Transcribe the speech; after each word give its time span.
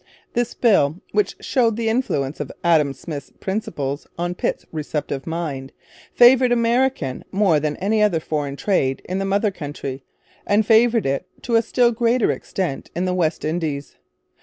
This 0.33 0.55
bill, 0.55 0.99
which 1.11 1.35
showed 1.41 1.75
the 1.77 1.87
influence 1.87 2.39
of 2.39 2.51
Adam 2.63 2.91
Smith's 2.91 3.31
principles 3.39 4.07
on 4.17 4.33
Pitt's 4.33 4.65
receptive 4.71 5.27
mind, 5.27 5.73
favoured 6.11 6.51
American 6.51 7.23
more 7.31 7.59
than 7.59 7.77
any 7.77 8.01
other 8.01 8.19
foreign 8.19 8.55
trade 8.55 9.03
in 9.05 9.19
the 9.19 9.25
mother 9.25 9.51
country, 9.51 10.03
and 10.47 10.65
favoured 10.65 11.05
it 11.05 11.27
to 11.43 11.53
a 11.55 11.61
still 11.61 11.91
greater 11.91 12.31
extent 12.31 12.89
in 12.95 13.05
the 13.05 13.13
West 13.13 13.45
Indies. 13.45 13.97